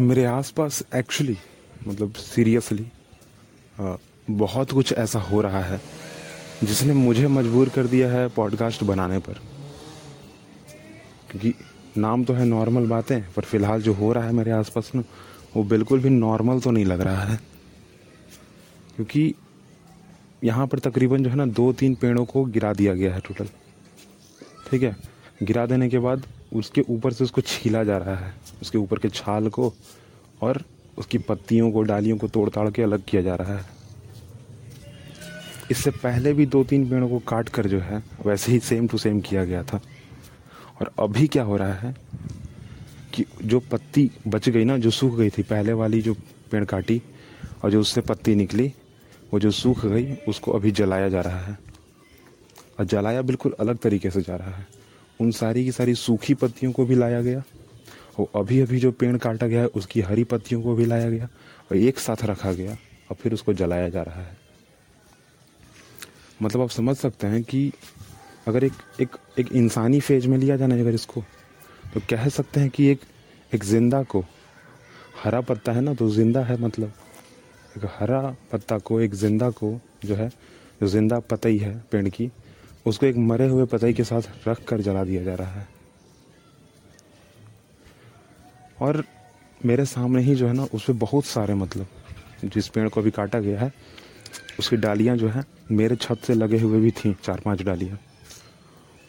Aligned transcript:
मेरे 0.00 0.24
आसपास 0.24 0.82
एक्चुअली 0.94 1.36
मतलब 1.88 2.12
सीरियसली 2.12 2.86
बहुत 4.30 4.72
कुछ 4.72 4.92
ऐसा 4.92 5.18
हो 5.18 5.40
रहा 5.40 5.60
है, 5.60 5.80
जिसने 6.64 6.92
मुझे 6.92 7.28
मजबूर 7.28 7.68
कर 7.68 7.86
दिया 7.86 8.10
है 8.12 8.28
पॉडकास्ट 8.28 8.84
बनाने 8.84 9.18
पर। 9.18 9.40
क्योंकि 11.30 11.54
नाम 11.96 12.24
तो 12.24 12.34
है 12.34 12.44
नॉर्मल 12.44 12.86
बातें, 12.86 13.32
पर 13.32 13.42
फ़िलहाल 13.42 13.82
जो 13.82 13.92
हो 13.92 14.12
रहा 14.12 14.24
है 14.24 14.32
मेरे 14.32 14.50
आसपास 14.50 14.90
में, 14.94 15.04
वो 15.56 15.62
बिल्कुल 15.64 16.00
भी 16.00 16.10
नॉर्मल 16.10 16.60
तो 16.60 16.70
नहीं 16.70 16.84
लग 16.84 17.00
रहा 17.00 17.24
है। 17.24 17.40
क्योंकि 18.96 19.34
यहाँ 20.44 20.66
पर 20.66 20.78
तकरीबन 20.78 21.22
जो 21.24 21.30
है 21.30 21.36
ना 21.36 21.46
दो 21.46 21.72
तीन 21.72 21.94
पेड़ों 21.94 22.24
को 22.24 22.44
गिरा 22.44 22.72
दिया 22.72 22.94
गया 22.94 23.14
है 23.14 23.20
टोटल 23.20 23.48
ठीक 24.70 24.82
है? 24.82 24.96
गिरा 25.42 25.66
देने 25.66 25.88
के 25.88 25.98
बाद 25.98 26.26
उसके 26.52 26.80
ऊपर 26.80 27.12
से 27.12 27.24
उसको 27.24 27.40
छीला 27.40 27.84
जा 27.84 27.98
रहा 27.98 28.16
है। 28.16 28.34
उसके 28.62 28.78
ऊपर 28.78 28.98
के 28.98 29.08
छाल 29.08 29.48
को 29.48 29.74
और 30.42 30.62
उसकी 30.98 31.18
पत्तियों 31.18 31.72
को, 31.72 31.82
डालियों 31.82 32.18
को 32.18 32.28
तोड़ 32.28 32.50
ताड़ 32.50 32.70
के 32.70 32.82
अलग 32.82 33.02
किया 33.08 33.22
जा 33.22 33.34
रहा 33.34 33.56
है। 33.56 33.66
इससे 35.70 35.90
पहले 35.90 36.32
भी 36.32 36.46
दो 36.46 36.64
तीन 36.64 36.90
पेड़ों 36.90 37.08
को 37.08 37.18
काट 37.18 37.48
कर 37.48 37.66
जो 37.66 37.80
है, 37.80 38.02
वैसे 38.26 38.52
ही 38.52 38.58
सेम 38.58 38.88
टू 38.88 38.98
सेम 38.98 39.20
किया 39.20 39.44
गया 39.44 39.62
था। 39.62 39.80
और 40.80 40.92
अभी 40.98 41.28
क्या 41.28 41.42
हो 41.42 41.56
रहा 41.56 41.72
है 41.72 41.96
कि 43.14 43.24
जो 43.44 43.60
पत्ती 43.60 44.10
बच 44.28 44.48
गई 44.48 44.64
ना, 44.64 44.78
जो 44.78 44.90
सूख 44.90 45.16
गई 45.16 45.30
थी, 45.30 45.42
पहले 45.42 45.72
वाली 45.72 46.02
जो 46.02 46.14
पेड़ 46.50 46.64
काटी 46.64 47.02
और 47.64 47.70
जो 47.70 47.80
उससे 47.80 48.00
पत्ती 48.00 48.34
निकली, 48.34 48.72
वो 49.32 49.40
जो 49.40 49.50
सूख 49.50 49.86
गई, 49.86 50.14
उसको 50.28 50.52
अभी 50.52 50.70
जलाया 50.70 51.08
जा 51.08 51.20
रहा 51.20 51.40
है। 51.40 51.58
और 52.78 52.84
जलाया 52.84 53.22
बिल्कुल 53.22 53.54
अलग 53.60 53.76
तरीके 53.76 54.10
से 54.10 54.20
जा 54.20 54.36
रहा 54.36 54.50
है। 54.50 54.66
उन 55.20 55.30
सारी 55.30 55.64
की 55.64 55.72
सारी 55.72 55.94
सूखी 55.94 56.34
पत्तियों 56.34 56.72
को 56.72 56.84
भी 56.86 56.94
लाया 56.94 57.20
गया 57.22 57.42
और 58.18 58.40
अभी 58.40 58.60
अभी 58.60 58.78
जो 58.80 58.90
पेड़ 58.92 59.16
काटा 59.16 59.46
गया 59.46 59.60
है, 59.60 59.66
उसकी 59.66 60.00
हरी 60.00 60.24
पत्तियों 60.24 60.62
को 60.62 60.74
भी 60.74 60.84
लाया 60.84 61.10
गया 61.10 61.28
और 61.70 61.76
एक 61.76 61.98
साथ 61.98 62.24
रखा 62.24 62.52
गया 62.52 62.72
और 63.10 63.16
फिर 63.20 63.32
उसको 63.34 63.52
जलाया 63.54 63.88
जा 63.88 64.02
रहा 64.02 64.22
है। 64.22 64.36
मतलब 66.42 66.62
आप 66.62 66.70
समझ 66.70 66.96
सकते 66.96 67.26
हैं 67.26 67.42
कि 67.42 67.70
अगर 68.48 68.64
एक 68.64 68.72
एक 69.00 69.16
एक 69.38 69.52
इंसानी 69.52 70.00
फ़ेज़ 70.00 70.28
में 70.28 70.36
लिया 70.38 70.56
जाए 70.56 70.80
अगर 70.80 70.94
इसको 70.94 71.24
तो 71.94 72.00
कह 72.10 72.28
सकते 72.28 72.60
हैं 72.60 72.70
कि 72.70 72.86
एक 72.86 73.00
एक 73.52 73.64
ज़िंदा 73.64 74.02
को, 74.02 74.24
हरा 75.22 75.40
पत्ता 75.40 75.72
है 75.72 75.80
ना 75.80 75.94
तो 75.94 76.08
ज़िंदा 76.10 76.40
है 76.44 76.56
मतलब। 76.60 76.92
एक 77.76 77.84
हरा 77.98 78.20
पत्ता 78.52 78.78
को, 78.78 79.00
एक 79.00 79.14
ज़िंदा 79.14 79.50
को 79.50 79.78
जो 80.04 80.14
है, 80.14 80.28
जो 80.80 80.86
ज़िंदा 80.86 81.18
पतई 81.20 81.58
है 81.58 81.74
पेड़ 81.90 82.08
की 82.08 82.30
उसको 82.86 83.06
एक 83.06 83.16
मरे 83.16 83.46
हुए 83.48 83.64
पतई 83.64 83.92
के 83.92 84.04
साथ 84.04 84.48
रख 84.48 84.64
कर 84.64 84.80
जला 84.80 85.04
दिया 85.04 85.22
जा 85.22 85.34
रहा 85.34 85.52
है। 85.52 85.68
और 88.80 89.04
मेरे 89.66 89.84
सामने 89.84 90.22
ही 90.22 90.34
जो 90.34 90.46
है 90.46 90.52
ना 90.52 90.66
उसमें 90.74 90.98
बहुत 90.98 91.24
सारे 91.24 91.54
मतलब 91.54 91.86
जिस 92.44 92.68
पेड़ 92.68 92.88
को 92.88 93.00
अभी 93.00 93.10
काटा 93.10 93.38
गया 93.40 93.60
है, 93.60 93.72
उसकी 94.58 94.76
डालियाँ 94.76 95.16
जो 95.16 95.28
है, 95.28 95.44
मेरे 95.70 95.96
छत 95.96 96.18
से 96.24 96.34
लगे 96.34 96.58
हुए 96.58 96.80
भी 96.80 96.90
थी, 96.90 97.14
चार 97.24 97.40
पाँच 97.40 97.62
डालियाँ। 97.62 97.98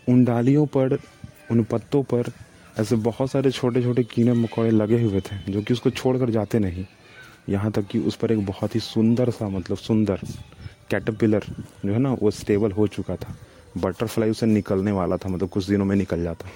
उन 0.08 0.24
डालियों 0.26 0.66
पर, 0.66 1.00
उन 1.52 1.64
पत्तों 1.64 2.04
पर 2.04 2.32
ऐसे 2.80 2.96
बहुत 2.96 3.32
सारे 3.32 3.52
छोटे 3.52 3.82
छोटे 3.84 4.04
कीड़े 4.04 4.34
मकोड़े 4.34 4.72
लगे 4.72 5.02
हुए 5.02 5.22
थे, 5.22 5.52
जो 5.52 5.62
कि 5.62 5.74
उसको 5.74 5.90
छोड़ 5.90 6.18
कर 6.18 6.30
जाते 6.30 6.60
नहीं। 6.60 6.86
यहाँ 7.50 7.72
तक 7.72 7.88
कि 7.88 8.00
उस 8.00 8.16
पर 8.16 8.32
एक 8.32 8.46
बहुत 8.46 8.76
ही 8.76 8.80
सुंदर 8.80 9.30
सा 9.30 9.50
मतलब 9.50 9.78
सुंदर 9.78 10.20
कैटरपिलर 10.90 11.44
जो 11.86 11.94
है 11.94 12.00
ना, 12.00 12.14
वो 12.14 12.32
स्टेबल 12.32 12.72
हो 12.72 12.88
चुका 12.88 13.16
था। 13.16 13.36
बटरफ्लाई 13.78 14.30
उसे 14.30 14.46
निकलने 14.46 14.92
वाला 14.92 15.18
था 15.18 15.30
मतलब 15.30 15.50
कुछ 15.50 15.68
दिनों 15.68 15.86
में 15.86 15.96
निकल 15.96 16.24
जाता। 16.24 16.50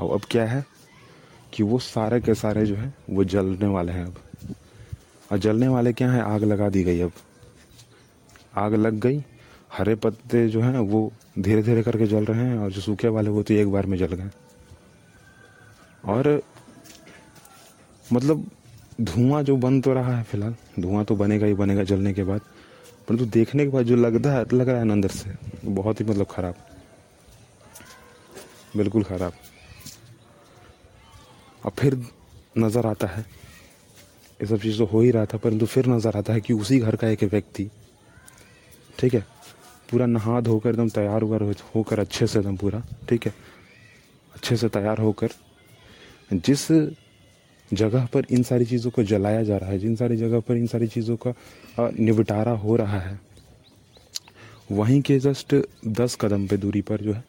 अब 0.00 0.12
अब 0.12 0.20
क्या 0.30 0.44
है 0.44 0.64
कि 1.52 1.62
वो 1.62 1.78
सारे 1.78 2.20
के 2.20 2.34
सारे 2.34 2.66
जो 2.66 2.74
है, 2.74 2.94
वो 3.10 3.24
जलने 3.24 3.66
वाले 3.66 3.92
हैं 3.92 4.06
अब। 4.06 4.14
और 5.32 5.38
जलने 5.38 5.68
वाले 5.68 5.92
क्या 5.92 6.10
है? 6.12 6.22
आग 6.22 6.44
लगा 6.44 6.68
दी 6.68 6.84
गई 6.84 7.00
अब। 7.00 7.12
आग 8.56 8.74
लग 8.74 8.94
गई, 8.94 9.24
हरे 9.72 9.94
पत्ते 9.94 10.48
जो 10.48 10.60
हैं, 10.60 10.78
वो 10.78 11.12
धीरे 11.38 11.62
धीरे 11.62 11.82
करके 11.82 12.06
जल 12.06 12.24
रहे 12.24 12.46
हैं, 12.46 12.58
और 12.58 12.72
जो 12.72 12.80
सूखे 12.80 13.08
वाले 13.08 13.30
वो 13.30 13.42
तो 13.42 13.54
एक 13.54 13.72
बार 13.72 13.86
में 13.86 13.98
जल 13.98 14.14
गए। 14.14 14.30
और 16.04 16.42
मतलब 18.12 18.50
धुआँ 19.00 19.42
जो 19.42 19.56
बन 19.56 19.80
तो 19.80 19.92
रहा 19.94 20.16
है 20.16 20.22
फ़िलहाल, 20.22 20.54
धुआँ 20.80 21.04
तो 21.04 21.16
बनेगा 21.16 21.46
ही 21.46 21.54
बनेगा 21.54 21.82
जलने 21.82 22.12
के 22.12 22.24
बाद 22.24 22.40
परंतु 23.08 23.24
देखने 23.26 23.64
के 23.64 23.70
बाद 23.70 23.86
जो 23.86 23.96
लगता 23.96 24.32
है, 24.32 24.44
लग 24.52 24.68
रहा 24.68 24.76
है 24.76 24.90
अंदर 24.90 25.08
से 25.10 25.30
बहुत 25.64 26.00
ही 26.00 26.04
मतलब 26.04 26.26
ख़राब। 26.26 26.54
बिल्कुल 28.76 29.02
ख़राब। 29.04 29.32
और 31.64 31.72
फिर 31.78 32.00
नज़र 32.58 32.86
आता 32.86 33.06
है, 33.06 33.24
ये 34.40 34.46
सब 34.46 34.60
चीज़ 34.60 34.78
तो 34.78 34.84
हो 34.86 35.00
ही 35.00 35.10
रहा 35.10 35.26
था, 35.26 35.38
परंतु 35.38 35.66
फिर 35.66 35.86
नज़र 35.86 36.16
आता 36.16 36.32
है 36.32 36.40
कि 36.40 36.52
उसी 36.54 36.78
घर 36.78 36.96
का 36.96 37.08
एक 37.08 37.22
व्यक्ति, 37.24 37.68
ठीक 38.98 39.14
है, 39.14 39.20
पूरा 39.90 40.06
नहा 40.06 40.40
धोकर 40.40 40.70
एकदम 40.70 40.88
तैयार 40.90 41.22
हुआ 41.22 41.38
होकर 41.74 42.00
अच्छे 42.00 42.26
से 42.26 42.38
एकदम 42.38 42.56
पूरा, 42.56 42.82
ठीक 43.08 43.26
है, 43.26 43.34
अच्छे 44.34 44.56
से 44.56 44.68
तैयार 44.68 44.98
होकर, 45.00 45.30
जिस 46.32 46.70
जगह 47.74 48.06
पर 48.06 48.26
इन 48.30 48.42
सारी 48.42 48.64
चीज़ों 48.64 48.90
को 48.90 49.02
जलाया 49.02 49.42
जा 49.42 49.56
रहा 49.56 49.70
है, 49.70 49.78
जिन 49.78 49.96
सारी 49.96 50.16
जगह 50.16 50.40
पर 50.40 50.56
इन 50.56 50.66
सारी 50.66 50.86
चीज़ों 50.88 51.16
का 51.16 51.34
निपटारा 52.00 52.52
हो 52.52 52.76
रहा 52.76 53.00
है, 53.00 53.20
वहीं 54.72 55.00
के 55.02 55.18
जस्ट 55.18 55.54
दस 55.86 56.16
कदम 56.20 56.46
पे 56.46 56.56
दूरी 56.56 56.80
पर 56.80 57.00
जो 57.00 57.12
है, 57.12 57.24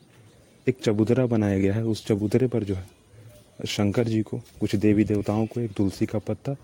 एक 0.68 0.78
चबूतरा 0.84 1.26
बनाया 1.26 1.60
गया 1.60 1.74
है। 1.74 1.84
उस 1.84 2.06
चबूतरे 2.08 2.48
पर 2.48 2.64
जो 2.64 2.76
है, 2.76 2.86
शंकर 3.68 4.08
जी 4.08 4.22
को, 4.22 4.42
कुछ 4.60 4.76
देवी 4.76 5.04
देवताओं 5.04 5.46
को 5.46 5.60
एक 5.62 5.74
तुलसी 5.74 6.06
का 6.06 6.20
पत्ता 6.20 6.56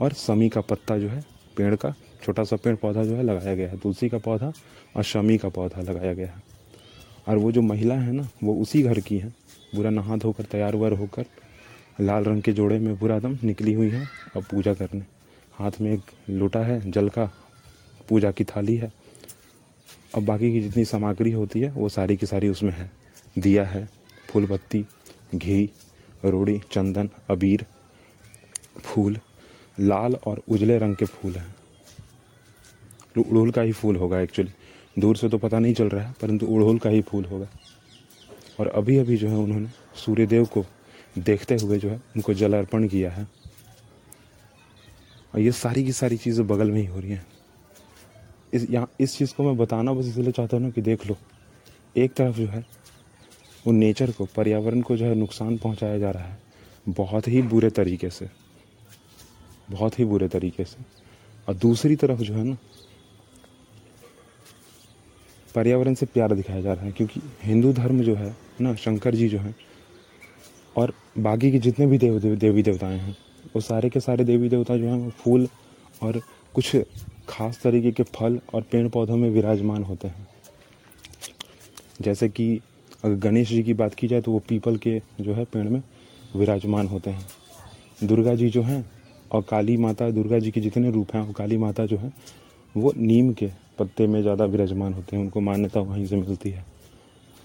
और 0.00 0.12
समी 0.12 0.48
का 0.48 0.60
पत्ता 0.60 0.98
जो 0.98 1.08
है, 1.08 1.24
पेड़ 1.56 1.74
का 1.76 1.94
छोटा 2.24 2.44
सा 2.44 2.56
पेड़ 2.56 2.74
पौधा 2.76 3.04
जो 3.04 3.16
है 3.16 3.22
लगाया 3.22 3.54
गया 3.54 3.68
है। 3.68 3.78
तुलसी 3.78 4.08
का 4.08 4.18
पौधा 4.18 4.52
और 4.96 5.02
शमी 5.02 5.36
का 5.38 5.48
पौधा 5.48 5.80
लगाया 5.82 6.12
गया 6.14 6.26
है। 6.26 6.42
और 7.28 7.38
वो 7.38 7.50
जो 7.52 7.62
महिला 7.62 7.94
है 7.94 8.12
ना, 8.12 8.28
वो 8.44 8.54
उसी 8.54 8.82
घर 8.82 9.00
की 9.00 9.18
है। 9.18 9.28
पूरा 9.74 9.90
नहा 9.90 10.16
धोकर 10.16 10.44
तैयार 10.44 10.76
वर 10.76 10.92
होकर 10.92 11.24
लाल 12.00 12.24
रंग 12.24 12.42
के 12.42 12.52
जोड़े 12.52 12.78
में 12.78 12.96
पूरा 12.98 13.18
दम 13.18 13.38
निकली 13.42 13.72
हुई 13.72 13.90
है 13.90 14.06
और 14.36 14.42
पूजा 14.42 14.74
करने। 14.74 15.02
हाथ 15.52 15.80
में 15.80 15.92
एक 15.92 16.10
लोटा 16.30 16.60
है, 16.60 16.90
जल 16.90 17.08
का 17.08 17.30
पूजा 18.08 18.30
की 18.30 18.44
थाली 18.44 18.76
है। 18.76 18.92
और 20.14 20.22
बाकी 20.22 20.52
की 20.52 20.60
जितनी 20.60 20.84
सामग्री 20.84 21.32
होती 21.32 21.60
है, 21.60 21.70
वो 21.70 21.88
सारी 21.88 22.16
की 22.16 22.26
सारी 22.26 22.48
उसमें 22.48 22.72
है। 22.72 22.90
दिया 23.38 23.64
है 23.64 23.88
फूल 24.28 24.46
पत्ती 24.46 24.84
घी, 25.34 25.70
रोड़ी, 26.24 26.60
चंदन, 26.72 27.10
अबीर, 27.30 27.64
फूल, 28.80 29.18
लाल 29.80 30.14
और 30.26 30.42
उजले 30.48 30.78
रंग 30.78 30.96
के 30.96 31.04
फूल 31.04 31.32
हैं। 31.32 31.54
उड़हुल 33.18 33.50
का 33.50 33.62
ही 33.62 33.72
फूल 33.72 33.96
होगा 33.96 34.20
एक्चुअली 34.20 34.52
दूर 34.98 35.16
से 35.16 35.28
तो 35.28 35.38
पता 35.38 35.58
नहीं 35.58 35.74
चल 35.74 35.88
रहा 35.88 36.06
है, 36.06 36.14
परंतु 36.22 36.46
उड़हुल 36.46 36.78
का 36.78 36.90
ही 36.90 37.02
फूल 37.02 37.24
होगा। 37.24 37.46
और 38.60 38.68
अभी 38.68 38.96
अभी 38.98 39.16
जो 39.16 39.28
है 39.28 39.36
उन्होंने 39.36 39.68
सूर्यदेव 39.96 40.44
को 40.44 40.64
देखते 41.16 41.54
हुए 41.54 41.78
जो 41.78 41.88
है 41.90 41.96
उनको 42.16 42.34
जल 42.34 42.54
अर्पण 42.54 42.86
किया 42.88 43.10
है। 43.10 43.26
और 45.34 45.40
ये 45.40 45.52
सारी 45.52 45.84
की 45.84 45.92
सारी 45.92 46.16
चीज़ें 46.16 46.46
बगल 46.46 46.70
में 46.70 46.80
ही 46.80 46.86
हो 46.86 47.00
रही 47.00 47.10
हैं। 47.10 47.26
इस 48.52 48.66
यहाँ, 48.70 48.90
इस 49.00 49.16
चीज़ 49.18 49.34
को 49.34 49.42
मैं 49.42 49.56
बताना 49.56 49.92
बस 49.92 50.06
इसलिए 50.06 50.32
चाहता 50.32 50.56
हूँ 50.56 50.70
कि 50.70 50.82
देख 50.82 51.06
लो, 51.06 51.16
एक 51.96 52.14
तरफ़ 52.14 52.36
जो 52.36 52.46
है 52.46 52.64
वो 53.64 53.72
नेचर 53.72 54.10
को, 54.10 54.24
पर्यावरण 54.26 54.80
को 54.80 54.96
जो 54.96 55.04
है 55.04 55.14
नुकसान 55.14 55.56
पहुँचाया 55.58 55.98
जा 55.98 56.10
रहा 56.10 56.24
है, 56.24 56.38
बहुत 56.88 57.28
ही 57.28 57.42
बुरे 57.42 57.70
तरीके 57.70 58.10
से, 58.10 58.28
बहुत 59.70 59.98
ही 59.98 60.04
बुरे 60.04 60.28
तरीके 60.28 60.64
से। 60.64 60.84
और 61.48 61.54
दूसरी 61.54 61.96
तरफ़ 61.96 62.20
जो 62.20 62.34
है 62.34 62.44
ना, 62.44 62.56
पर्यावरण 65.54 65.94
से 65.94 66.06
प्यार 66.06 66.34
दिखाया 66.34 66.60
जा 66.60 66.72
रहा 66.72 66.84
है, 66.84 66.92
क्योंकि 66.92 67.20
हिंदू 67.42 67.72
धर्म 67.72 68.02
जो 68.02 68.14
है 68.14 68.34
ना, 68.60 68.74
शंकर 68.74 69.14
जी 69.14 69.28
जो 69.28 69.38
हैं 69.38 69.54
और 70.76 70.92
बाकी 71.18 71.50
के 71.52 71.58
जितने 71.58 71.86
भी 71.86 71.98
देव 71.98 72.18
देव 72.20 72.36
देवी 72.36 72.62
देवताएँ 72.62 72.98
हैं, 72.98 73.16
वो 73.54 73.60
सारे 73.60 73.90
के 73.90 74.00
सारे 74.00 74.24
देवी 74.24 74.48
देवता 74.48 74.76
जो 74.76 74.86
हैं, 74.86 74.98
वो 74.98 75.10
फूल 75.10 75.48
और 76.02 76.20
कुछ 76.54 76.76
खास 77.28 77.60
तरीके 77.62 77.90
के 77.92 78.02
फल 78.02 78.40
और 78.54 78.62
पेड़ 78.62 78.88
पौधों 78.88 79.16
में 79.16 79.28
विराजमान 79.30 79.82
होते 79.82 80.08
हैं। 80.08 80.26
जैसे 82.00 82.28
कि 82.28 82.60
अगर 83.04 83.14
गणेश 83.14 83.48
जी 83.48 83.62
की 83.62 83.74
बात 83.74 83.94
की 83.94 84.08
जाए 84.08 84.20
तो 84.20 84.32
वो 84.32 84.38
पीपल 84.38 84.76
के 84.76 85.00
जो 85.20 85.34
है 85.34 85.44
पेड़ 85.44 85.68
में 85.68 85.82
विराजमान 86.36 86.86
होते 86.86 87.10
हैं। 87.10 87.26
दुर्गा 88.04 88.34
जी 88.34 88.48
जो 88.50 88.62
हैं 88.62 88.84
और 89.32 89.42
काली 89.42 89.76
माता, 89.76 90.10
दुर्गा 90.10 90.38
जी 90.38 90.50
के 90.50 90.60
जितने 90.60 90.90
रूप 90.90 91.14
हैं, 91.14 91.26
और 91.26 91.32
काली 91.32 91.56
माता 91.58 91.86
जो 91.86 91.96
हैं, 91.96 92.12
वो 92.74 92.92
नीम 92.96 93.32
के 93.32 93.50
पत्ते 93.78 94.06
में 94.06 94.20
ज़्यादा 94.22 94.44
विराजमान 94.44 94.94
होते 94.94 95.16
हैं, 95.16 95.22
उनको 95.22 95.40
मान्यता 95.40 95.80
वहीं 95.80 96.06
से 96.06 96.16
मिलती 96.16 96.50
है। 96.50 96.64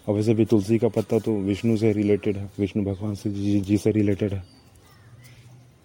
और 0.10 0.16
वैसे 0.16 0.34
भी 0.34 0.46
तुलसी 0.46 0.78
का 0.80 0.88
पत्ता 0.90 1.18
तो 1.20 1.36
विष्णु 1.42 1.76
से 1.78 1.92
रिलेटेड 1.94 2.38
है 2.38 2.50
विष्णु 2.60 2.84
भगवान 2.84 3.16
से 3.16 3.30
जी, 3.30 3.60
जी 3.62 3.78
से 3.78 3.92
रिलेटेड 3.92 4.34
है। 4.34 4.44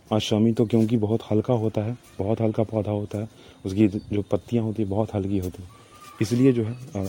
और 0.09 0.21
शमी 0.21 0.53
तो 0.53 0.65
क्योंकि 0.67 0.97
बहुत 0.97 1.23
हल्का 1.31 1.55
होता 1.55 1.81
है 1.83 1.97
बहुत 2.19 2.41
हल्का 2.41 2.63
पौधा 2.63 2.91
होता 2.91 3.19
है 3.19 3.29
उसकी 3.65 3.89
जो 3.89 4.23
पत्तियाँ 4.23 4.65
होती 4.65 4.83
है 4.83 4.89
बहुत 4.89 5.15
हल्की 5.15 5.39
होती 5.39 5.63
है। 5.63 5.69
इसलिए 6.23 6.53
जो 6.53 6.65
है 6.65 6.73
आ, 6.97 7.05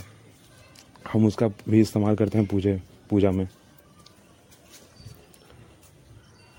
हम 1.13 1.25
उसका 1.25 1.47
भी 1.69 1.79
इस्तेमाल 1.81 2.15
करते 2.15 2.37
हैं 2.37 2.47
पूजे 2.47 2.81
पूजा 3.09 3.31
में। 3.31 3.47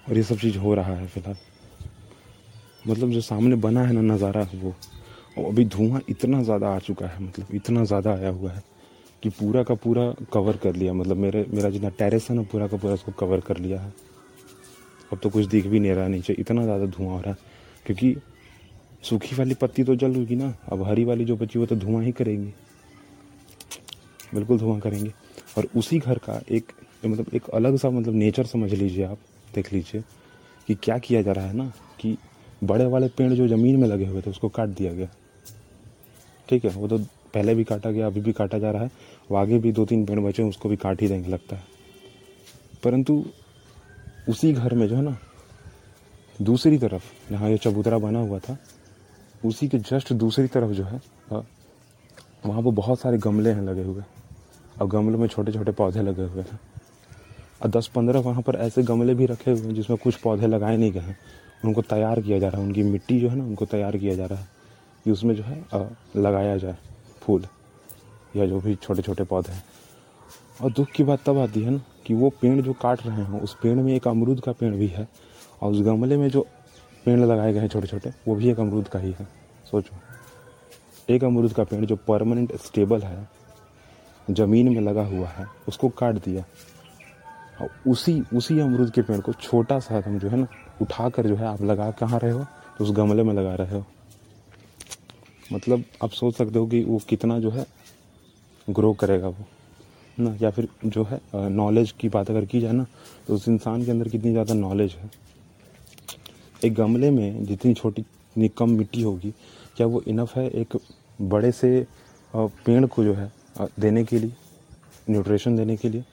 और 0.06 0.16
ये 0.16 0.22
सब 0.22 0.38
चीज़ 0.38 0.58
हो 0.58 0.74
रहा 0.74 0.94
है 0.94 1.06
फ़िलहाल। 1.06 1.36
मतलब 2.88 3.10
जो 3.10 3.20
सामने 3.20 3.56
बना 3.58 3.82
है 3.82 3.92
ना 3.92 4.14
नज़ारा 4.14 4.46
वो 4.54 4.74
और 5.38 5.44
अभी 5.44 5.64
धुआँ 5.66 6.00
इतना 6.08 6.42
ज़्यादा 6.42 6.68
आ 6.68 6.78
चुका 6.80 7.06
है 7.06 7.22
मतलब 7.22 7.54
इतना 7.54 7.84
ज़्यादा 7.84 8.12
आया 8.12 8.28
हुआ 8.30 8.52
है। 8.52 8.62
कि 9.22 9.28
पूरा 9.28 9.62
का 9.62 9.74
पूरा 9.74 10.14
कवर 10.32 10.56
कर 10.56 10.76
लिया। 10.76 10.92
मतलब 10.92 11.16
मेरे, 11.16 11.44
मेरा 11.50 11.70
जितना 11.70 11.88
टेरेस 11.88 12.26
है 12.30 12.36
ना, 12.36 12.42
पूरा 12.42 12.66
का 12.66 12.76
पूरा 12.76 12.94
उसको 12.94 13.12
कवर 13.12 13.40
कर 13.40 13.58
लिया 13.58 13.80
है। 13.80 13.92
अब 15.12 15.18
तो 15.18 15.30
कुछ 15.30 15.46
दिख 15.46 15.66
भी 15.66 15.80
नहीं 15.80 15.92
रहा 15.92 16.08
नीचे। 16.08 16.32
इतना 16.32 16.62
ज़्यादा 16.62 16.86
धुआँ 16.86 17.14
हो 17.14 17.20
रहा 17.20 17.30
है। 17.30 17.36
क्योंकि 17.86 18.16
सूखी 19.02 19.36
वाली 19.36 19.54
पत्ती 19.54 19.84
तो 19.84 19.94
जल 19.94 20.14
होगी 20.16 20.36
ना। 20.36 20.54
अब 20.72 20.82
हरी 20.82 21.04
वाली 21.04 21.24
जो 21.24 21.36
बची 21.36 21.58
वो 21.58 21.66
तो 21.66 21.76
धुआँ 21.76 22.02
ही 22.04 22.12
करेगी। 22.12 22.52
बिल्कुल 24.34 24.58
धुआँ 24.58 24.78
करेंगे। 24.80 25.12
और 25.58 25.68
उसी 25.76 25.98
घर 25.98 26.18
का 26.18 26.40
एक 26.50 26.72
मतलब 27.06 27.34
एक 27.34 27.48
अलग 27.48 27.76
सा 27.76 27.90
मतलब 27.90 28.14
नेचर 28.14 28.46
समझ 28.46 28.72
लीजिए 28.72 29.04
आप, 29.04 29.18
देख 29.54 29.72
लीजिए 29.72 30.02
कि 30.68 30.74
क्या 30.74 30.98
किया 30.98 31.22
जा 31.22 31.32
रहा 31.32 31.46
है 31.46 31.56
ना, 31.56 31.72
कि 32.00 32.16
बड़े 32.64 32.86
वाले 32.86 33.08
पेड़ 33.08 33.32
जो 33.32 33.46
ज़मीन 33.48 33.76
में 33.76 33.86
लगे 33.88 34.06
हुए 34.06 34.22
थे, 34.22 34.30
उसको 34.30 34.48
काट 34.48 34.68
दिया 34.68 34.92
गया। 34.92 35.08
ठीक 36.48 36.64
है, 36.64 36.70
वो 36.70 36.88
तो 36.88 36.98
पहले 37.36 37.54
भी 37.54 37.64
काटा 37.64 37.90
गया, 37.90 38.06
अभी 38.06 38.20
भी 38.20 38.32
काटा 38.32 38.58
जा 38.58 38.70
रहा 38.70 38.82
है। 38.82 38.90
और 39.30 39.36
आगे 39.36 39.58
भी 39.58 39.72
दो 39.72 39.84
तीन 39.86 40.04
पेड़ 40.06 40.20
बचे 40.20 40.42
हैं, 40.42 40.50
उसको 40.50 40.68
भी 40.68 40.76
काट 40.76 41.02
ही 41.02 41.08
देंगे, 41.08 41.28
लगता 41.28 41.56
है। 41.56 41.62
परंतु 42.84 43.24
उसी 44.28 44.52
घर 44.52 44.74
में 44.74 44.86
जो 44.88 44.96
है 44.96 45.02
ना, 45.02 45.18
दूसरी 46.42 46.78
तरफ़ 46.78 47.30
जहाँ 47.30 47.50
ये 47.50 47.58
चबूतरा 47.58 47.98
बना 47.98 48.20
हुआ 48.20 48.38
था, 48.38 48.56
उसी 49.44 49.68
के 49.68 49.78
जस्ट 49.78 50.12
दूसरी 50.12 50.46
तरफ़ 50.46 50.70
जो 50.70 50.84
है 50.84 51.00
वहाँ 52.46 52.62
पर 52.62 52.70
बहुत 52.70 53.00
सारे 53.00 53.18
गमले 53.18 53.50
हैं 53.50 53.62
लगे 53.62 53.82
हुए। 53.82 54.02
और 54.80 54.86
गमलों 54.86 55.18
में 55.18 55.26
छोटे 55.28 55.52
छोटे 55.52 55.72
पौधे 55.72 56.02
लगे 56.02 56.22
हुए 56.22 56.42
हैं। 56.42 56.60
और 57.62 57.70
दस 57.70 57.86
पंद्रह 57.86 58.20
वहाँ 58.20 58.42
पर 58.42 58.56
ऐसे 58.56 58.82
गमले 58.82 59.14
भी 59.14 59.26
रखे 59.26 59.50
हुए 59.50 59.60
हैं, 59.60 59.74
जिसमें 59.74 59.98
कुछ 59.98 60.14
पौधे 60.14 60.46
लगाए 60.46 60.76
नहीं 60.76 60.92
गए 60.92 61.00
हैं। 61.00 61.18
उनको 61.64 61.82
तैयार 61.82 62.20
किया 62.20 62.38
जा 62.38 62.48
रहा 62.48 62.60
है, 62.60 62.66
उनकी 62.66 62.82
मिट्टी 62.82 63.20
जो 63.20 63.28
है 63.28 63.36
ना, 63.36 63.44
उनको 63.44 63.66
तैयार 63.66 63.96
किया 63.96 64.14
जा 64.14 64.26
रहा 64.26 64.38
है, 64.38 64.48
कि 65.04 65.10
उसमें 65.10 65.34
जो 65.34 65.42
है 65.42 65.64
लगाया 66.16 66.56
जाए। 66.56 66.76
फूल 67.26 67.46
या 68.36 68.46
जो 68.46 68.60
भी 68.60 68.74
छोटे 68.74 69.02
छोटे 69.02 69.24
पौधे 69.24 69.52
हैं। 69.52 69.64
और 70.62 70.72
दुख 70.72 70.88
की 70.88 71.04
बात 71.04 71.18
तब 71.26 71.38
आती 71.38 71.62
है 71.62 71.70
ना 71.70 71.80
कि 72.06 72.14
वो 72.14 72.30
पेड़ 72.30 72.60
जो 72.60 72.72
काट 72.72 73.06
रहे 73.06 73.22
हैं, 73.22 73.40
उस 73.40 73.56
पेड़ 73.62 73.76
में 73.76 73.94
एक 73.94 74.08
अमरूद 74.08 74.40
का 74.40 74.52
पेड़ 74.52 74.74
भी 74.74 74.86
है 74.86 75.08
और 75.62 75.72
उस 75.72 75.80
गमले 75.80 76.16
में 76.16 76.28
जो 76.28 76.46
पेड़ 77.04 77.18
लगाए 77.20 77.52
गए 77.52 77.60
हैं 77.60 77.68
छोटे 77.68 77.86
छोटे 77.86 78.12
वो 78.28 78.34
भी 78.34 78.50
एक 78.50 78.60
अमरूद 78.60 78.88
का 78.88 78.98
ही 78.98 79.12
है। 79.12 79.28
सोचो। 79.70 79.96
एक 81.14 81.24
अमरूद 81.24 81.52
का 81.52 81.64
पेड़ 81.64 81.84
जो 81.84 81.96
परमानेंट 81.96 82.56
स्टेबल 82.56 83.02
है, 83.02 83.28
ज़मीन 84.30 84.68
में 84.74 84.80
लगा 84.80 85.04
हुआ 85.04 85.28
है, 85.28 85.46
उसको 85.68 85.88
काट 85.88 86.14
दिया। 86.14 86.44
और 87.60 87.90
उसी 87.90 88.22
उसी 88.34 88.60
अमरूद 88.60 88.90
के 88.90 89.02
पेड़ 89.02 89.20
को 89.20 89.32
छोटा 89.32 89.78
सा 89.78 90.02
हम 90.06 90.18
जो 90.18 90.28
है 90.28 90.36
ना 90.36 90.46
उठा 90.82 91.08
कर 91.08 91.26
जो 91.26 91.36
है 91.36 91.46
आप 91.46 91.62
लगा 91.62 91.90
कहाँ 91.90 92.18
रहे 92.18 92.30
हो? 92.30 92.44
तो 92.78 92.84
उस 92.84 92.90
गमले 92.90 93.22
में 93.22 93.34
लगा 93.34 93.54
रहे 93.54 93.74
हो। 93.74 93.86
मतलब 95.52 95.84
आप 96.02 96.10
सोच 96.12 96.36
सकते 96.36 96.58
हो 96.58 96.66
कि 96.66 96.82
वो 96.84 97.00
कितना 97.08 97.38
जो 97.40 97.50
है 97.50 97.66
ग्रो 98.68 98.92
करेगा 98.94 99.28
वो, 99.28 99.44
ना? 100.18 100.36
या 100.42 100.50
फिर 100.50 100.68
जो 100.86 101.04
है 101.04 101.20
नॉलेज 101.50 101.92
की 102.00 102.08
बात 102.08 102.30
अगर 102.30 102.44
की 102.44 102.60
जाए 102.60 102.72
ना 102.72 102.86
तो 103.26 103.34
उस 103.34 103.48
इंसान 103.48 103.84
के 103.84 103.90
अंदर 103.90 104.08
कितनी 104.08 104.30
ज़्यादा 104.32 104.54
नॉलेज 104.54 104.92
है। 104.92 105.10
एक 106.64 106.74
गमले 106.74 107.10
में 107.10 107.44
जितनी 107.46 107.74
छोटी 107.74 108.02
इतनी 108.02 108.48
कम 108.48 108.70
मिट्टी 108.70 109.02
होगी, 109.02 109.32
क्या 109.76 109.86
वो 109.86 110.02
इनफ 110.08 110.36
है 110.36 110.48
एक 110.50 110.76
बड़े 111.20 111.52
से 111.52 111.86
पेड़ 112.34 112.84
को 112.86 113.04
जो 113.04 113.14
है 113.14 113.30
देने 113.80 114.04
के 114.04 114.18
लिए 114.18 114.32
न्यूट्रिशन 115.10 115.56
देने 115.56 115.76
के 115.76 115.88
लिए? 115.88 116.04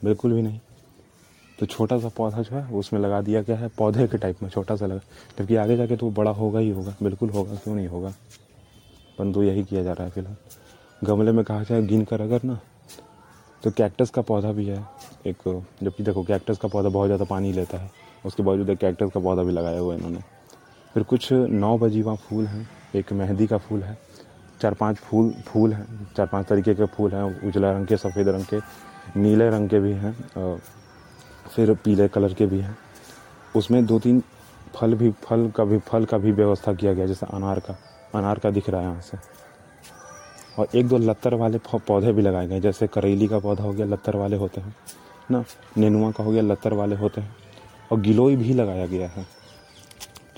बिल्कुल 0.00 0.32
भी 0.32 0.42
नहीं। 0.42 0.60
तो 1.58 1.66
छोटा 1.66 1.98
सा 1.98 2.08
पौधा 2.16 2.42
जो 2.42 2.56
है 2.56 2.66
उसमें 2.70 3.00
लगा 3.00 3.20
दिया 3.22 3.42
गया 3.42 3.56
है, 3.56 3.68
पौधे 3.68 4.06
के 4.08 4.18
टाइप 4.18 4.42
में 4.42 4.48
छोटा 4.50 4.76
सा 4.76 4.86
लगा। 4.86 5.00
जबकि 5.38 5.56
आगे 5.56 5.76
जाके 5.76 5.96
तो 5.96 6.06
वो 6.06 6.12
बड़ा 6.14 6.30
होगा 6.32 6.58
ही 6.58 6.70
होगा, 6.70 6.94
बिल्कुल 7.02 7.30
होगा, 7.30 7.54
क्यों 7.54 7.74
नहीं 7.74 7.88
होगा? 7.88 8.12
परंतु 9.18 9.42
यही 9.42 9.64
किया 9.64 9.82
जा 9.82 9.92
रहा 9.92 10.04
है 10.04 10.10
फ़िलहाल। 10.10 10.36
गमले 11.02 11.32
में 11.32 11.44
कहा 11.44 11.62
जाए 11.62 11.82
गिन 11.84 12.04
कर 12.04 12.20
अगर 12.20 12.44
ना 12.44 12.58
तो 13.62 13.70
कैक्टस 13.72 14.10
का 14.10 14.22
पौधा 14.22 14.52
भी 14.52 14.66
है, 14.66 14.84
एक, 15.26 15.36
जबकि 15.82 16.02
देखो 16.02 16.22
कैक्टस 16.24 16.58
का 16.58 16.68
पौधा 16.68 16.88
बहुत 16.88 17.06
ज़्यादा 17.06 17.24
पानी 17.24 17.52
लेता 17.52 17.78
है, 17.78 17.90
उसके 18.24 18.42
बावजूद 18.42 18.70
एक 18.70 18.78
कैक्टस 18.78 19.10
का 19.14 19.20
पौधा 19.20 19.42
भी 19.42 19.52
लगाया 19.52 19.78
हुआ 19.78 19.92
है 19.92 19.98
इन्होंने। 19.98 20.20
फिर 20.94 21.02
कुछ 21.04 21.32
नौ 21.32 21.76
बजीवा 21.78 22.14
फूल 22.16 22.46
हैं, 22.46 22.68
एक 22.94 23.12
मेहंदी 23.12 23.46
का 23.46 23.58
फूल 23.58 23.82
है 23.82 23.98
चार 24.60 24.74
पाँच 24.74 24.96
फूल 24.98 25.30
फूल 25.46 25.72
हैं 25.72 26.08
चार 26.16 26.26
पाँच 26.26 26.46
तरीके 26.46 26.74
के 26.74 26.84
फूल 26.86 27.12
हैं, 27.12 27.48
उजला 27.48 27.72
रंग 27.72 27.86
के, 27.86 27.96
सफ़ेद 27.96 28.28
रंग 28.28 28.44
के, 28.44 28.60
नीले 29.16 29.48
रंग 29.50 29.68
के 29.68 29.80
भी 29.80 29.92
हैं 29.94 30.14
फिर 31.56 31.74
पीले 31.74 32.08
कलर 32.08 32.34
के 32.34 32.46
भी 32.46 32.58
हैं। 32.60 32.76
उसमें 33.56 33.84
दो 33.86 33.98
तीन 33.98 34.22
फल 34.74 34.94
भी 34.94 35.10
फल 35.22 35.48
का 35.56 35.64
भी 35.64 35.78
फल 35.78 36.04
का 36.04 36.18
भी 36.18 36.32
व्यवस्था 36.32 36.72
किया 36.74 36.92
गया 36.92 37.06
जैसे 37.06 37.26
अनार 37.26 37.60
का। 37.60 37.76
अनार 38.14 38.38
का 38.38 38.50
दिख 38.50 38.68
रहा 38.70 38.80
है 38.80 38.86
यहाँ 38.86 39.00
से। 39.00 39.18
और 40.58 40.68
एक 40.74 40.88
दो 40.88 40.98
लत्तर 40.98 41.34
वाले 41.34 41.58
पौधे 41.78 42.12
भी 42.12 42.22
लगाए 42.22 42.46
गए 42.48 42.60
जैसे 42.60 42.86
करेली 42.86 43.26
का 43.28 43.38
पौधा 43.38 43.64
हो 43.64 43.72
गया 43.72 43.86
लत्तर 43.86 44.16
वाले 44.16 44.36
होते 44.36 44.60
हैं 44.60 44.74
ना? 45.30 45.44
नेनुआ 45.76 46.10
का 46.10 46.24
हो 46.24 46.30
गया 46.30 46.42
लत्तर 46.42 46.72
वाले 46.74 46.96
होते 46.96 47.20
हैं। 47.20 47.34
और 47.92 48.00
गिलोई 48.00 48.36
भी 48.36 48.54
लगाया 48.54 48.86
गया 48.86 49.08
है। 49.08 49.26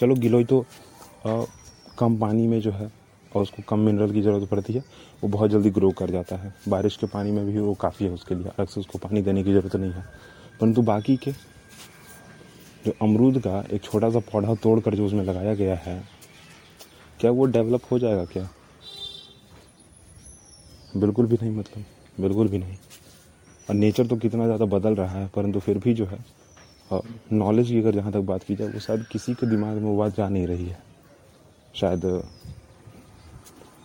चलो 0.00 0.14
गिलोई 0.14 0.44
तो 0.44 0.64
आ, 1.26 1.42
कम 1.98 2.16
पानी 2.18 2.46
में 2.46 2.60
जो 2.60 2.70
है 2.70 2.90
और 3.32 3.42
उसको 3.42 3.62
कम 3.68 3.78
मिनरल 3.78 4.12
की 4.12 4.22
ज़रूरत 4.22 4.48
पड़ती 4.50 4.72
है 4.72 4.82
वो 5.22 5.28
बहुत 5.28 5.50
जल्दी 5.50 5.70
ग्रो 5.70 5.90
कर 5.90 6.10
जाता 6.10 6.36
है। 6.36 6.54
बारिश 6.68 6.96
के 6.96 7.06
पानी 7.06 7.30
में 7.32 7.44
भी 7.46 7.58
वो 7.58 7.74
काफ़ी 7.74 8.06
है 8.06 8.12
उसके 8.12 8.34
लिए 8.34 8.48
अलग 8.48 8.68
से 8.68 8.80
उसको 8.80 8.98
पानी 8.98 9.22
देने 9.22 9.42
की 9.44 9.52
ज़रूरत 9.52 9.76
नहीं 9.76 9.92
है। 9.92 10.04
परंतु 10.60 10.82
बाकी 10.82 11.16
के, 11.16 11.32
जो 12.84 12.92
अमरूद 13.02 13.38
का 13.38 13.64
एक 13.72 13.82
छोटा 13.82 14.10
सा 14.10 14.18
पौधा 14.32 14.54
तोड़ 14.56 14.78
कर 14.80 14.94
जो 14.94 15.06
उसमें 15.06 15.24
लगाया 15.24 15.54
गया 15.54 15.74
है, 15.76 16.02
क्या 17.20 17.30
वो 17.30 17.44
डेवलप 17.46 17.82
हो 17.90 17.98
जाएगा 17.98 18.24
क्या? 18.24 18.48
बिल्कुल 20.96 21.26
भी 21.26 21.36
नहीं 21.36 21.50
मतलब 21.52 21.84
बिल्कुल 22.20 22.48
भी 22.48 22.58
नहीं। 22.58 22.76
और 23.68 23.74
नेचर 23.74 24.06
तो 24.06 24.16
कितना 24.16 24.44
ज़्यादा 24.44 24.64
बदल 24.66 24.94
रहा 24.94 25.18
है, 25.18 25.26
परंतु 25.34 25.60
फिर 25.60 25.78
भी 25.78 25.94
जो 25.94 26.06
है 26.06 26.18
नॉलेज 27.32 27.68
की 27.68 27.78
अगर 27.78 27.94
जहाँ 27.94 28.12
तक 28.12 28.20
बात 28.20 28.42
की 28.42 28.54
जाए, 28.56 28.68
वो 28.68 28.80
शायद 28.80 29.04
किसी 29.12 29.34
के 29.34 29.46
दिमाग 29.46 29.76
में 29.76 29.82
वो 29.82 29.96
बात 29.96 30.16
जा 30.16 30.28
नहीं 30.28 30.46
रही 30.46 30.66
है। 30.66 30.78
शायद 31.74 32.00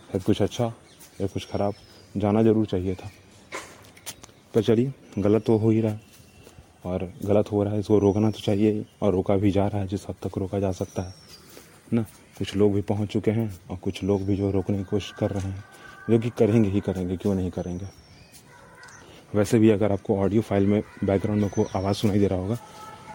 शायद 0.06 0.22
कुछ 0.22 0.42
अच्छा 0.42 0.72
या 1.20 1.26
कुछ 1.26 1.46
ख़राब, 1.46 1.74
जाना 2.16 2.42
ज़रूर 2.42 2.66
चाहिए 2.66 2.94
था। 2.94 3.10
पर 4.54 4.62
चलिए, 4.62 4.92
गलत 5.18 5.44
तो 5.46 5.56
हो 5.58 5.70
ही 5.70 5.80
रहा 5.80 5.98
और 6.84 7.12
गलत 7.24 7.50
हो 7.52 7.62
रहा 7.62 7.72
है, 7.72 7.80
इसको 7.80 7.98
रोकना 7.98 8.30
तो 8.30 8.40
चाहिए 8.40 8.84
और 9.02 9.12
रोका 9.12 9.36
भी 9.36 9.50
जा 9.50 9.66
रहा 9.66 9.80
है, 9.80 9.86
जिस 9.86 10.08
हद 10.08 10.14
तक 10.22 10.38
रोका 10.38 10.58
जा 10.60 10.72
सकता 10.72 11.02
है, 11.02 11.14
ना? 11.92 12.02
कुछ 12.38 12.54
लोग 12.56 12.72
भी 12.74 12.80
पहुँच 12.82 13.08
चुके 13.08 13.30
हैं, 13.30 13.48
और 13.70 13.76
कुछ 13.76 14.02
लोग 14.04 14.22
भी 14.22 14.36
जो 14.36 14.50
रोकने 14.50 14.78
की 14.78 14.84
कोशिश 14.84 15.12
कर 15.18 15.30
रहे 15.30 15.48
हैं, 15.48 15.64
जो 16.10 16.18
कि 16.18 16.30
करेंगे 16.30 16.68
ही 16.68 16.80
करेंगे, 16.80 17.16
क्यों 17.16 17.34
नहीं 17.34 17.50
करेंगे? 17.50 17.86
वैसे 19.34 19.58
भी 19.58 19.70
अगर 19.70 19.92
आपको 19.92 20.18
ऑडियो 20.18 20.42
फ़ाइल 20.42 20.66
में 20.66 20.82
बैकग्राउंड 21.04 21.42
में 21.42 21.50
को 21.50 21.66
आवाज़ 21.76 21.96
सुनाई 21.96 22.18
दे 22.18 22.26
रहा 22.26 22.38
होगा, 22.38 22.56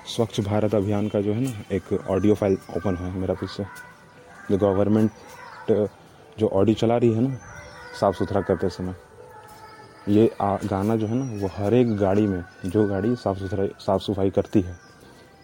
स्वच्छ 0.07 0.39
भारत 0.41 0.75
अभियान 0.75 1.07
का 1.09 1.21
जो 1.21 1.33
है 1.33 1.41
ना, 1.41 1.51
एक 1.71 1.93
ऑडियो 2.09 2.35
फ़ाइल 2.35 2.57
ओपन 2.77 2.95
है 2.95 3.11
मेरा 3.11 3.33
पीछे 3.33 3.63
जो 4.51 4.57
गवर्नमेंट 4.57 5.11
जो 6.39 6.47
ऑडियो 6.47 6.75
चला 6.75 6.97
रही 6.97 7.13
है 7.13 7.21
ना, 7.21 7.37
साफ़ 7.99 8.15
सुथरा 8.15 8.41
करते 8.41 8.69
समय 8.69 8.95
ये 10.07 10.29
आ, 10.41 10.57
गाना 10.65 10.95
जो 10.95 11.07
है 11.07 11.15
ना 11.15 11.25
वो 11.41 11.47
हर 11.47 11.73
एक 11.73 11.95
गाड़ी 11.95 12.25
में 12.27 12.43
जो 12.65 12.85
गाड़ी 12.87 13.15
साफ़ 13.15 13.37
सुथरा 13.37 13.67
साफ़ 13.79 14.01
सफ़ाई 14.01 14.29
करती 14.29 14.61
है 14.61 14.75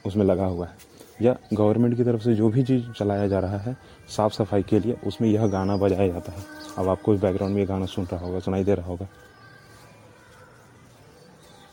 उसमें 0.06 0.26
लगा 0.26 0.46
हुआ 0.46 0.68
है। 0.68 0.84
या 1.22 1.36
गवर्नमेंट 1.54 1.96
की 1.98 2.04
तरफ़ 2.04 2.22
से 2.22 2.34
जो 2.36 2.50
भी 2.50 2.64
चीज़ 2.64 2.92
चलाया 2.92 3.28
जा 3.28 3.40
रहा 3.40 3.58
है 3.58 3.76
साफ़ 4.08 4.34
सफ़ाई 4.34 4.64
के 4.64 4.80
लिए 4.80 4.96
उसमें 5.04 5.30
यह 5.30 5.46
गाना 5.48 5.78
बजाया 5.78 6.08
जाता 6.08 6.32
है। 6.32 6.44
अब 6.78 6.90
आपको 6.90 7.14
इस 7.14 7.22
बैकग्राउंड 7.22 7.54
में 7.56 7.62
ये 7.62 7.68
गाना 7.68 7.86
सुन 7.86 8.06
रहा 8.06 8.26
होगा 8.26 8.40
सुनाई 8.40 8.64
दे 8.64 8.74
रहा 8.74 8.88
होगा। 8.88 9.08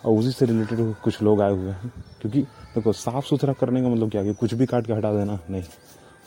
और 0.04 0.18
उसी 0.18 0.30
से 0.30 0.46
रिलेटेड 0.46 0.94
कुछ 0.94 1.22
लोग 1.22 1.40
आए 1.42 1.52
हुए 1.52 1.72
हैं 1.72 1.92
क्योंकि 2.20 2.40
देखो 2.74 2.92
साफ़ 2.92 3.24
सुथरा 3.24 3.52
करने 3.52 3.82
का 3.82 3.88
मतलब 3.88 4.10
क्या 4.10 4.22
कि 4.24 4.32
कुछ 4.34 4.54
भी 4.54 4.66
काट 4.66 4.86
के 4.86 4.92
हटा 4.92 5.12
देना? 5.12 5.38
नहीं। 5.50 5.62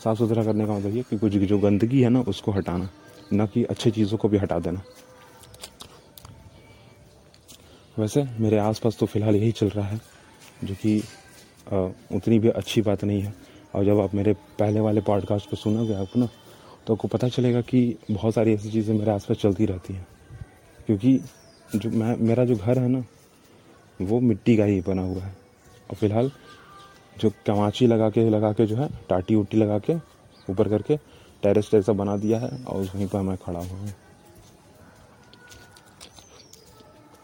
साफ़ 0.04 0.18
सुथरा 0.18 0.44
करने 0.44 0.66
का 0.66 0.72
मतलब 0.72 0.96
ये 0.96 1.02
कि 1.02 1.18
कुछ 1.18 1.32
जो 1.32 1.58
गंदगी 1.58 2.02
है 2.02 2.08
ना 2.08 2.20
उसको 2.20 2.52
हटाना 2.52 2.88
ना 3.32 3.46
कि 3.46 3.64
अच्छी 3.64 3.90
चीज़ों 3.90 4.18
को 4.18 4.28
भी 4.28 4.38
हटा 4.38 4.58
देना। 4.58 4.82
वैसे 7.96 8.22
मेरे 8.40 8.58
आसपास 8.58 8.96
तो 9.00 9.06
फ़िलहाल 9.06 9.36
यही 9.36 9.52
चल 9.52 9.68
रहा 9.68 9.86
है, 9.86 10.00
जो 10.64 10.74
कि 10.74 10.98
उतनी 12.16 12.38
भी 12.38 12.48
अच्छी 12.50 12.82
बात 12.82 13.04
नहीं 13.04 13.20
है। 13.22 13.34
और 13.74 13.84
जब 13.84 14.00
आप 14.00 14.14
मेरे 14.14 14.32
पहले 14.58 14.80
वाले 14.80 15.00
पॉडकास्ट 15.00 15.50
पर 15.50 15.56
सुनोगे 15.56 15.94
आप 15.94 16.16
ना 16.16 16.28
तो 16.86 16.94
आपको 16.94 17.08
पता 17.08 17.28
चलेगा 17.28 17.60
कि 17.60 17.96
बहुत 18.10 18.34
सारी 18.34 18.54
ऐसी 18.54 18.70
चीज़ें 18.70 18.94
मेरे 18.94 19.10
आसपास 19.10 19.36
चलती 19.36 19.66
रहती 19.66 19.94
हैं। 19.94 20.06
क्योंकि 20.86 21.18
जो 21.76 21.90
मैं, 21.90 22.16
मेरा 22.16 22.44
जो 22.44 22.56
घर 22.56 22.78
है 22.78 22.88
ना, 22.88 23.04
वो 24.00 24.20
मिट्टी 24.20 24.56
का 24.56 24.64
ही 24.64 24.80
बना 24.80 25.02
हुआ 25.02 25.22
है। 25.22 25.34
और 25.90 25.96
फ़िलहाल 25.96 26.30
जो 27.16 27.30
कमाची 27.46 27.86
लगा 27.86 28.10
के 28.10 28.28
लगा 28.30 28.52
के 28.52 28.66
जो 28.66 28.76
है, 28.76 28.88
टाटी 29.08 29.34
उटी 29.34 29.56
लगा 29.56 29.78
के, 29.80 29.94
ऊपर 30.48 30.68
करके, 30.68 30.96
टेरेस 31.42 31.70
जैसा 31.72 31.92
बना 31.92 32.16
दिया 32.16 32.38
है, 32.38 32.50
और 32.64 32.82
वहीं 32.84 33.06
पर 33.08 33.20
मैं 33.20 33.36
खड़ा 33.36 33.58
हुआ 33.58 33.78
हूँ। 33.78 33.92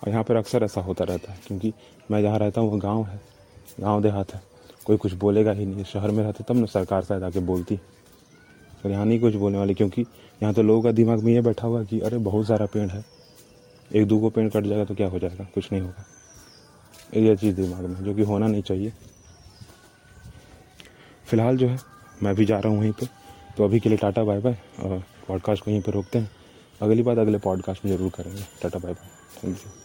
और 0.03 0.09
यहाँ 0.09 0.25
पर 0.25 0.37
अक्सर 0.37 0.63
ऐसा 0.63 0.81
होता 0.81 1.05
रहता 1.05 1.33
है, 1.33 1.41
क्योंकि 1.47 1.73
मैं 2.11 2.23
जहाँ 2.23 2.39
रहता 2.39 2.61
हूँ, 2.61 2.71
वो 2.71 2.77
गाँव 2.77 3.05
है। 3.05 3.21
गाँव 3.81 4.03
देहात 4.03 4.35
है। 4.35 4.43
कोई 4.85 4.97
कुछ 4.97 5.13
बोलेगा 5.13 5.53
ही 5.53 5.67
नहीं। 5.67 5.85
शहर 5.85 6.11
में 6.11 6.25
रहते 6.25 6.45
तब 6.45 6.57
ना 6.57 6.67
सरकार 6.67 7.05
शायद 7.05 7.23
आके 7.23 7.41
बोलती। 7.41 7.77
पर 8.85 8.91
यहाँ 8.91 9.07
नहीं 9.07 9.21
कुछ 9.21 9.35
बोलने 9.35 9.59
वाले, 9.59 9.75
क्योंकि 9.75 10.03
यहाँ 10.43 10.55
तो 10.55 10.63
लोगों 10.63 10.83
का 10.83 10.93
दिमाग 10.93 11.23
में 11.23 11.33
ये 11.33 11.41
बैठा 11.41 11.67
हुआ 11.67 11.85
कि, 11.85 12.01
अरे, 12.01 12.19
बहुत 12.19 12.47
सारा 12.47 12.67
पेड़ 12.67 12.91
है। 12.91 13.05
एक 13.95 14.07
दो 14.07 14.21
को 14.21 14.31
पेड़ 14.31 14.49
कट 14.49 14.65
जाएगा 14.65 14.85
तो 14.85 14.95
क्या 14.95 15.09
हो 15.09 15.19
जाएगा? 15.19 15.45
कुछ 15.45 15.73
नहीं 15.73 15.83
होगा। 15.83 16.05
ये 17.17 17.37
चीज़ 17.37 17.57
दिमाग 17.57 17.81
में, 17.81 18.05
जो 18.05 18.15
कि 18.15 18.23
होना 18.23 18.47
नहीं 18.47 18.63
चाहिए। 18.63 18.93
फ़िलहाल 21.27 21.57
जो 21.57 21.69
है, 21.69 21.79
मैं 22.23 22.35
भी 22.35 22.45
जा 22.45 22.59
रहा 22.59 22.69
हूँ 22.69 22.81
वहीं 22.81 22.93
पर 22.93 23.07
तो 23.57 23.65
अभी 23.65 23.81
के 23.81 23.89
लिए 23.89 23.99
टाटा, 23.99 24.25
बाय 24.25 24.41
बाय। 24.41 24.59
और 24.83 25.03
पॉडकास्ट 25.29 25.65
को 25.65 25.71
यहीं 25.71 25.83
पर 25.83 25.93
रोकते 25.93 26.19
हैं। 26.19 26.31
अगली 26.83 27.03
बात 27.03 27.19
अगले 27.19 27.39
पॉडकास्ट 27.39 27.85
में 27.85 27.97
ज़रूर 27.97 28.11
करेंगे। 28.11 28.43
Tata, 28.63 28.79
bye 28.79 28.93
bye. 28.93 29.09
Thank 29.45 29.57
you. 29.57 29.82